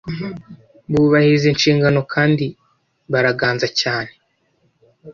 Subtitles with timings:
[0.91, 2.45] bubahiriza inshingano kandi
[3.11, 4.11] baraganza cyane